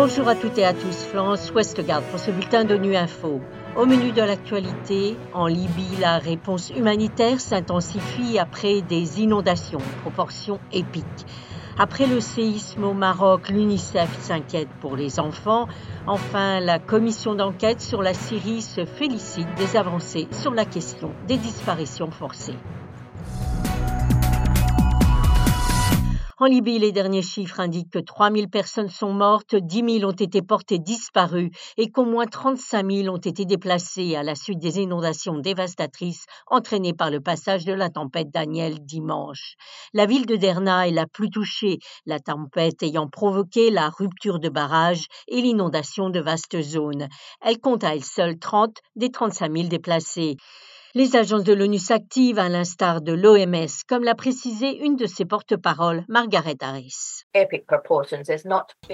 Bonjour 0.00 0.28
à 0.28 0.36
toutes 0.36 0.56
et 0.58 0.64
à 0.64 0.74
tous, 0.74 1.06
Florence 1.10 1.50
Westgard 1.52 2.02
pour 2.02 2.20
ce 2.20 2.30
bulletin 2.30 2.62
d'ONU 2.62 2.94
Info. 2.94 3.40
Au 3.76 3.84
menu 3.84 4.12
de 4.12 4.22
l'actualité, 4.22 5.16
en 5.34 5.48
Libye, 5.48 5.96
la 6.00 6.18
réponse 6.18 6.70
humanitaire 6.70 7.40
s'intensifie 7.40 8.38
après 8.38 8.80
des 8.80 9.20
inondations, 9.20 9.80
proportions 10.02 10.60
épiques. 10.70 11.26
Après 11.76 12.06
le 12.06 12.20
séisme 12.20 12.84
au 12.84 12.94
Maroc, 12.94 13.48
l'UNICEF 13.48 14.20
s'inquiète 14.20 14.68
pour 14.80 14.94
les 14.94 15.18
enfants. 15.18 15.66
Enfin, 16.06 16.60
la 16.60 16.78
commission 16.78 17.34
d'enquête 17.34 17.80
sur 17.80 18.00
la 18.00 18.14
Syrie 18.14 18.62
se 18.62 18.84
félicite 18.84 19.52
des 19.56 19.76
avancées 19.76 20.28
sur 20.30 20.54
la 20.54 20.64
question 20.64 21.10
des 21.26 21.38
disparitions 21.38 22.12
forcées. 22.12 22.54
En 26.40 26.46
Libye, 26.46 26.78
les 26.78 26.92
derniers 26.92 27.22
chiffres 27.22 27.58
indiquent 27.58 27.90
que 27.90 27.98
3 27.98 28.30
000 28.30 28.46
personnes 28.46 28.88
sont 28.88 29.12
mortes, 29.12 29.56
10 29.56 29.98
000 29.98 30.08
ont 30.08 30.14
été 30.14 30.40
portées 30.40 30.78
disparues 30.78 31.50
et 31.76 31.90
qu'au 31.90 32.04
moins 32.04 32.26
35 32.26 32.88
000 32.88 33.12
ont 33.12 33.18
été 33.18 33.44
déplacées 33.44 34.14
à 34.14 34.22
la 34.22 34.36
suite 34.36 34.60
des 34.60 34.78
inondations 34.78 35.36
dévastatrices 35.38 36.26
entraînées 36.46 36.92
par 36.92 37.10
le 37.10 37.20
passage 37.20 37.64
de 37.64 37.72
la 37.72 37.90
tempête 37.90 38.30
Daniel 38.30 38.78
dimanche. 38.84 39.56
La 39.94 40.06
ville 40.06 40.26
de 40.26 40.36
Derna 40.36 40.86
est 40.86 40.92
la 40.92 41.08
plus 41.08 41.28
touchée, 41.28 41.78
la 42.06 42.20
tempête 42.20 42.84
ayant 42.84 43.08
provoqué 43.08 43.72
la 43.72 43.88
rupture 43.88 44.38
de 44.38 44.48
barrages 44.48 45.08
et 45.26 45.40
l'inondation 45.40 46.08
de 46.08 46.20
vastes 46.20 46.60
zones. 46.60 47.08
Elle 47.42 47.58
compte 47.58 47.82
à 47.82 47.96
elle 47.96 48.04
seule 48.04 48.38
30 48.38 48.76
des 48.94 49.10
35 49.10 49.52
000 49.52 49.66
déplacés. 49.66 50.36
Les 50.94 51.16
agences 51.16 51.44
de 51.44 51.52
l'ONU 51.52 51.78
s'activent 51.78 52.38
à 52.38 52.48
l'instar 52.48 53.02
de 53.02 53.12
l'OMS, 53.12 53.68
comme 53.86 54.04
l'a 54.04 54.14
précisé 54.14 54.78
une 54.82 54.96
de 54.96 55.04
ses 55.04 55.26
porte-paroles, 55.26 56.02
Margaret 56.08 56.56
Harris. 56.62 57.24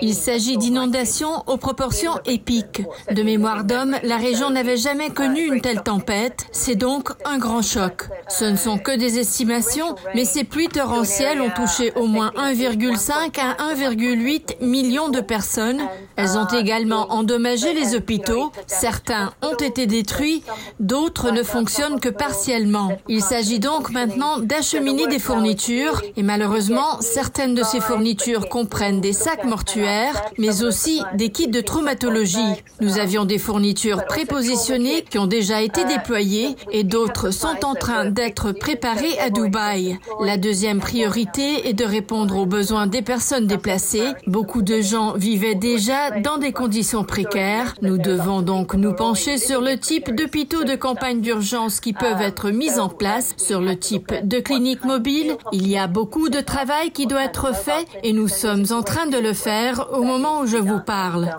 Il 0.03 0.15
s'agit 0.15 0.57
d'inondations 0.59 1.45
aux 1.47 1.57
proportions 1.57 2.19
épiques. 2.25 2.83
De 3.13 3.23
mémoire 3.23 3.63
d'homme, 3.63 3.97
la 4.03 4.17
région 4.17 4.51
n'avait 4.51 4.77
jamais 4.77 5.11
connu 5.11 5.43
une 5.43 5.61
telle 5.61 5.85
tempête. 5.85 6.47
C'est 6.51 6.75
donc 6.75 7.11
un 7.25 7.39
grand 7.39 7.63
choc. 7.63 8.09
Ce 8.29 8.45
ne 8.45 8.57
sont 8.57 8.79
que 8.79 8.97
des 8.97 9.21
estimations, 9.21 9.95
mais 10.17 10.25
ces 10.25 10.43
pluies 10.43 10.69
torrentielles 10.69 11.41
ont 11.41 11.51
touché 11.51 11.93
au 11.95 12.07
moins 12.07 12.33
1,5 12.37 13.39
à 13.41 13.73
1,8 13.73 14.65
millions 14.65 15.11
de 15.11 15.21
personnes. 15.21 15.83
Elles 16.17 16.37
ont 16.37 16.49
également 16.49 17.13
endommagé 17.13 17.73
les 17.73 17.95
hôpitaux. 17.95 18.51
Certains 18.67 19.33
ont 19.43 19.55
été 19.55 19.87
détruits, 19.87 20.43
d'autres 20.81 21.31
ne 21.31 21.45
fonctionnent 21.45 21.84
que 22.01 22.09
partiellement. 22.09 22.97
Il 23.09 23.21
s'agit 23.21 23.59
donc 23.59 23.91
maintenant 23.91 24.39
d'acheminer 24.39 25.07
des 25.07 25.19
fournitures 25.19 26.01
et 26.17 26.23
malheureusement, 26.23 27.01
certaines 27.01 27.55
de 27.55 27.63
ces 27.63 27.81
fournitures 27.81 28.49
comprennent 28.49 29.01
des 29.01 29.13
sacs 29.13 29.45
mortuaires, 29.45 30.23
mais 30.39 30.63
aussi 30.63 31.03
des 31.15 31.29
kits 31.29 31.49
de 31.49 31.61
traumatologie. 31.61 32.39
Nous 32.81 32.99
avions 32.99 33.25
des 33.27 33.39
fournitures 33.39 34.07
prépositionnées 34.07 35.03
qui 35.03 35.19
ont 35.19 35.27
déjà 35.27 35.61
été 35.61 35.85
déployées 35.85 36.57
et 36.73 36.85
d'autres 36.85 37.31
sont 37.31 37.65
en 37.65 37.75
train 37.75 38.07
d'être 38.07 38.53
préparées 38.53 39.19
à 39.19 39.29
Dubaï. 39.29 39.99
La 40.21 40.39
deuxième 40.39 40.81
priorité 40.81 41.69
est 41.69 41.75
de 41.75 41.85
répondre 41.85 42.37
aux 42.39 42.47
besoins 42.47 42.87
des 42.87 43.03
personnes 43.03 43.47
déplacées. 43.47 44.13
Beaucoup 44.27 44.63
de 44.63 44.81
gens 44.81 45.13
vivaient 45.13 45.55
déjà 45.55 46.11
dans 46.11 46.39
des 46.39 46.53
conditions 46.53 47.05
précaires. 47.05 47.75
Nous 47.83 47.99
devons 47.99 48.41
donc 48.41 48.75
nous 48.75 48.95
pencher 48.95 49.37
sur 49.37 49.61
le 49.61 49.79
type 49.79 50.15
d'hôpitaux 50.15 50.65
de 50.65 50.75
campagne 50.75 51.21
d'urgence 51.21 51.74
qui 51.81 51.93
peuvent 51.93 52.21
être 52.21 52.51
mis 52.51 52.79
en 52.79 52.89
place, 52.89 53.35
sur 53.37 53.61
le 53.61 53.77
type 53.77 54.13
de 54.23 54.41
cliniques 54.41 54.85
mobiles. 54.85 55.37
Il 55.53 55.69
y 55.69 55.77
a 55.77 55.87
beaucoup 55.87 56.29
de 56.29 56.41
travail 56.41 56.91
qui 56.91 57.07
doit 57.07 57.25
être 57.25 57.55
fait 57.55 57.87
et 58.03 58.13
nous 58.13 58.29
sommes 58.29 58.67
en 58.71 58.83
train 58.83 59.07
de 59.07 59.19
le 59.19 59.33
faire 59.33 59.93
au 59.93 60.03
moment 60.03 60.41
où 60.41 60.47
je 60.47 60.57
vous 60.57 60.81
parle. 60.81 61.31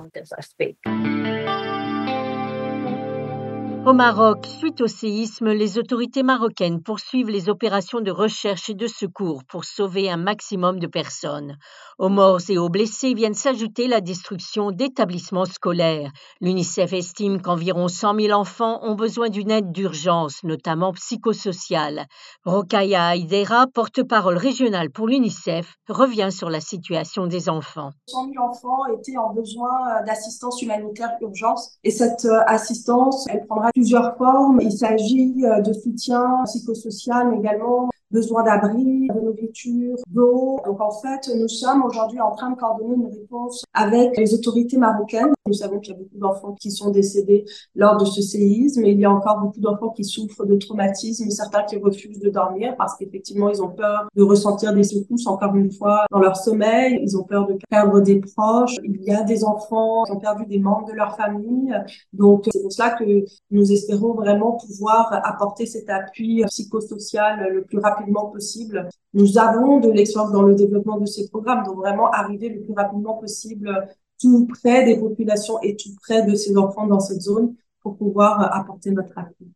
Au 3.85 3.93
Maroc, 3.93 4.47
suite 4.47 4.81
au 4.81 4.87
séisme, 4.87 5.51
les 5.51 5.77
autorités 5.77 6.23
marocaines 6.23 6.81
poursuivent 6.81 7.29
les 7.29 7.49
opérations 7.49 8.01
de 8.01 8.09
recherche 8.09 8.67
et 8.71 8.73
de 8.73 8.87
secours 8.87 9.43
pour 9.47 9.63
sauver 9.63 10.09
un 10.09 10.17
maximum 10.17 10.79
de 10.79 10.87
personnes. 10.87 11.55
Aux 11.99 12.09
morts 12.09 12.41
et 12.49 12.57
aux 12.57 12.67
blessés 12.67 13.13
viennent 13.13 13.35
s'ajouter 13.35 13.87
la 13.87 14.01
destruction 14.01 14.71
d'établissements 14.71 15.45
scolaires. 15.45 16.11
L'UNICEF 16.41 16.93
estime 16.93 17.39
qu'environ 17.43 17.87
100 17.87 18.19
000 18.19 18.31
enfants 18.31 18.79
ont 18.81 18.95
besoin 18.95 19.29
d'une 19.29 19.51
aide 19.51 19.71
d'urgence, 19.71 20.43
notamment 20.43 20.91
psychosociale. 20.91 22.07
Rokaya 22.43 23.15
Aidera, 23.15 23.67
porte-parole 23.67 24.37
régionale 24.37 24.89
pour 24.89 25.07
l'UNICEF, 25.07 25.75
revient 25.89 26.31
sur 26.31 26.49
la 26.49 26.59
situation 26.59 27.27
des 27.27 27.49
enfants. 27.49 27.91
100 28.07 28.31
000 28.33 28.43
enfants 28.43 28.85
étaient 28.97 29.17
en 29.17 29.31
besoin 29.31 30.01
d'assistance 30.07 30.59
humanitaire 30.63 31.11
urgence 31.21 31.77
et 31.83 31.91
cette 31.91 32.25
euh, 32.25 32.41
assistance, 32.47 33.27
elle 33.29 33.45
prendra 33.45 33.69
plusieurs 33.75 34.17
formes. 34.17 34.59
Il 34.61 34.71
s'agit 34.71 35.45
euh, 35.45 35.61
de 35.61 35.73
soutien 35.73 36.43
psychosocial, 36.45 37.35
également 37.37 37.89
besoin 38.11 38.43
d'abri, 38.43 39.07
de 39.07 39.19
nourriture, 39.19 39.95
d'eau. 40.07 40.59
Donc 40.65 40.79
en 40.79 40.91
fait, 40.91 41.29
nous 41.35 41.47
sommes 41.47 41.83
aujourd'hui 41.83 42.21
en 42.21 42.31
train 42.31 42.51
de 42.51 42.55
coordonner 42.55 42.95
une 42.95 43.07
réponse 43.07 43.63
avec 43.73 44.17
les 44.17 44.33
autorités 44.33 44.77
marocaines. 44.77 45.33
Nous 45.47 45.53
savons 45.53 45.79
qu'il 45.79 45.93
y 45.93 45.95
a 45.95 45.99
beaucoup 45.99 46.17
d'enfants 46.17 46.55
qui 46.59 46.71
sont 46.71 46.91
décédés 46.91 47.45
lors 47.75 47.97
de 47.97 48.05
ce 48.05 48.21
séisme 48.21 48.83
et 48.85 48.91
il 48.91 48.99
y 48.99 49.05
a 49.05 49.11
encore 49.11 49.39
beaucoup 49.39 49.59
d'enfants 49.59 49.89
qui 49.89 50.03
souffrent 50.03 50.45
de 50.45 50.55
traumatisme, 50.55 51.29
certains 51.29 51.63
qui 51.63 51.77
refusent 51.77 52.19
de 52.19 52.29
dormir 52.29 52.75
parce 52.77 52.95
qu'effectivement 52.97 53.49
ils 53.49 53.61
ont 53.61 53.69
peur 53.69 54.07
de 54.15 54.23
ressentir 54.23 54.73
des 54.73 54.83
secousses 54.83 55.27
encore 55.27 55.55
une 55.55 55.71
fois 55.71 56.05
dans 56.11 56.19
leur 56.19 56.35
sommeil, 56.35 56.99
ils 57.01 57.17
ont 57.17 57.23
peur 57.23 57.47
de 57.47 57.57
perdre 57.69 57.99
des 57.99 58.19
proches. 58.21 58.75
Il 58.83 59.03
y 59.03 59.11
a 59.11 59.23
des 59.23 59.43
enfants 59.43 60.03
qui 60.05 60.13
ont 60.13 60.19
perdu 60.19 60.45
des 60.45 60.59
membres 60.59 60.87
de 60.87 60.93
leur 60.93 61.15
famille. 61.15 61.75
Donc 62.13 62.45
c'est 62.51 62.61
pour 62.61 62.71
cela 62.71 62.91
que 62.91 63.03
nous 63.51 63.71
espérons 63.71 64.13
vraiment 64.13 64.53
pouvoir 64.53 65.09
apporter 65.23 65.65
cet 65.65 65.89
appui 65.89 66.43
psychosocial 66.45 67.53
le 67.53 67.63
plus 67.63 67.79
rapidement 67.79 68.04
possible. 68.13 68.89
Nous 69.13 69.37
avons 69.37 69.79
de 69.79 69.89
l'expérience 69.89 70.31
dans 70.31 70.43
le 70.43 70.55
développement 70.55 70.99
de 70.99 71.05
ces 71.05 71.27
programmes, 71.29 71.63
donc 71.65 71.77
vraiment 71.77 72.09
arriver 72.11 72.49
le 72.49 72.61
plus 72.61 72.73
rapidement 72.73 73.15
possible 73.15 73.87
tout 74.19 74.47
près 74.47 74.85
des 74.85 74.97
populations 74.97 75.59
et 75.61 75.75
tout 75.75 75.89
près 76.01 76.25
de 76.25 76.35
ces 76.35 76.57
enfants 76.57 76.87
dans 76.87 76.99
cette 76.99 77.21
zone 77.21 77.55
pour 77.81 77.97
pouvoir 77.97 78.55
apporter 78.55 78.91
notre 78.91 79.17
appui. 79.17 79.51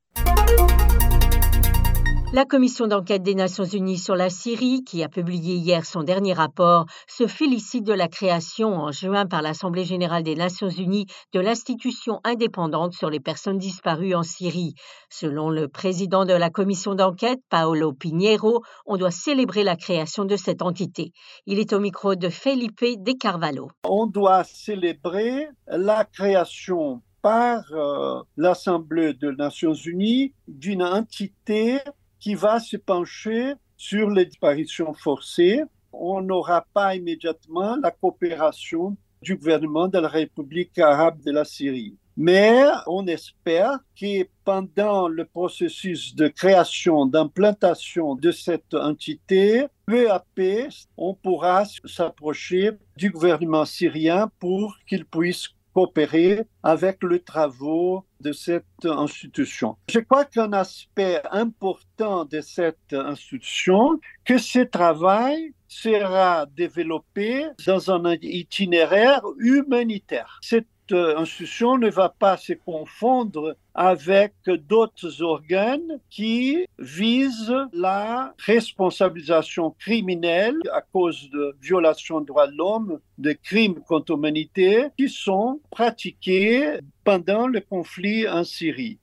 La 2.31 2.45
commission 2.45 2.85
d'enquête 2.85 3.23
des 3.23 3.33
Nations 3.33 3.63
Unies 3.63 3.97
sur 3.97 4.15
la 4.15 4.29
Syrie, 4.29 4.83
qui 4.83 5.01
a 5.01 5.09
publié 5.09 5.55
hier 5.55 5.83
son 5.83 6.03
dernier 6.03 6.33
rapport, 6.33 6.85
se 7.07 7.25
félicite 7.25 7.83
de 7.83 7.93
la 7.93 8.07
création 8.07 8.75
en 8.75 8.91
juin 8.91 9.25
par 9.25 9.41
l'Assemblée 9.41 9.83
générale 9.83 10.21
des 10.21 10.35
Nations 10.35 10.69
Unies 10.69 11.07
de 11.33 11.39
l'institution 11.39 12.19
indépendante 12.23 12.93
sur 12.93 13.09
les 13.09 13.19
personnes 13.19 13.57
disparues 13.57 14.13
en 14.13 14.21
Syrie. 14.21 14.75
Selon 15.09 15.49
le 15.49 15.67
président 15.67 16.23
de 16.23 16.33
la 16.33 16.51
commission 16.51 16.93
d'enquête, 16.93 17.39
Paolo 17.49 17.93
Pinheiro, 17.93 18.61
on 18.85 18.97
doit 18.97 19.09
célébrer 19.09 19.63
la 19.63 19.75
création 19.75 20.23
de 20.23 20.35
cette 20.35 20.61
entité. 20.61 21.13
Il 21.47 21.57
est 21.57 21.73
au 21.73 21.79
micro 21.79 22.13
de 22.13 22.29
Felipe 22.29 22.83
De 22.83 23.13
Carvalho. 23.19 23.71
On 23.85 24.05
doit 24.05 24.43
célébrer 24.43 25.47
la 25.65 26.05
création 26.05 27.01
par 27.23 27.63
euh, 27.73 28.21
l'Assemblée 28.37 29.15
des 29.15 29.31
Nations 29.31 29.73
Unies 29.73 30.33
d'une 30.47 30.83
entité 30.83 31.79
qui 32.19 32.35
va 32.35 32.59
se 32.59 32.77
pencher 32.77 33.53
sur 33.77 34.09
les 34.09 34.25
disparitions 34.25 34.93
forcées. 34.93 35.63
On 35.91 36.21
n'aura 36.21 36.65
pas 36.73 36.95
immédiatement 36.95 37.77
la 37.81 37.91
coopération 37.91 38.95
du 39.21 39.35
gouvernement 39.35 39.87
de 39.87 39.99
la 39.99 40.07
République 40.07 40.77
arabe 40.79 41.21
de 41.23 41.31
la 41.31 41.45
Syrie. 41.45 41.95
Mais 42.21 42.63
on 42.85 43.07
espère 43.07 43.79
que 43.97 44.27
pendant 44.43 45.07
le 45.07 45.23
processus 45.23 46.13
de 46.15 46.27
création, 46.27 47.05
d'implantation 47.05 48.15
de 48.15 48.31
cette 48.31 48.73
entité, 48.73 49.67
peu 49.85 50.11
à 50.11 50.25
peu, 50.35 50.67
on 50.97 51.13
pourra 51.13 51.63
s'approcher 51.85 52.71
du 52.97 53.09
gouvernement 53.09 53.63
syrien 53.63 54.29
pour 54.39 54.77
qu'il 54.85 55.05
puisse 55.05 55.47
coopérer 55.79 56.43
avec 56.61 57.01
les 57.03 57.21
travaux 57.21 58.03
de 58.19 58.33
cette 58.33 58.65
institution. 58.83 59.77
Je 59.89 59.99
crois 59.99 60.25
qu'un 60.25 60.51
aspect 60.51 61.21
important 61.31 62.25
de 62.25 62.41
cette 62.41 62.93
institution, 62.93 63.99
que 64.25 64.37
ce 64.37 64.59
travail 64.59 65.53
sera 65.69 66.45
développé 66.47 67.45
dans 67.65 67.91
un 67.91 68.13
itinéraire 68.21 69.21
humanitaire. 69.37 70.39
Cette 70.41 70.67
institution 70.91 71.77
ne 71.77 71.89
va 71.89 72.09
pas 72.09 72.37
se 72.37 72.53
confondre 72.53 73.55
avec 73.73 74.33
d'autres 74.47 75.21
organes 75.21 75.99
qui 76.09 76.65
visent 76.77 77.55
la 77.73 78.33
responsabilisation 78.45 79.71
criminelle 79.79 80.57
à 80.73 80.81
cause 80.81 81.29
de 81.31 81.55
violations 81.61 82.21
de 82.21 82.25
droits 82.25 82.47
de 82.47 82.55
l'homme, 82.57 82.99
de 83.17 83.31
crimes 83.31 83.79
contre 83.87 84.13
l'humanité 84.13 84.87
qui 84.97 85.09
sont 85.09 85.59
pratiqués 85.71 86.79
pendant 87.03 87.47
le 87.47 87.61
conflit 87.61 88.27
en 88.27 88.43
Syrie. 88.43 88.99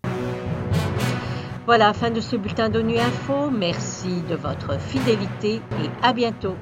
Voilà, 1.67 1.93
fin 1.93 2.11
de 2.11 2.21
ce 2.21 2.37
bulletin 2.37 2.69
d'ONU 2.69 2.97
Info. 2.97 3.51
Merci 3.51 4.23
de 4.31 4.37
votre 4.37 4.79
fidélité 4.81 5.57
et 5.57 5.91
à 6.01 6.13
bientôt. 6.13 6.55